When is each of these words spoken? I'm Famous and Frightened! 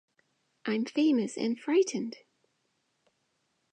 I'm 0.65 0.85
Famous 0.85 1.37
and 1.37 1.59
Frightened! 1.59 2.15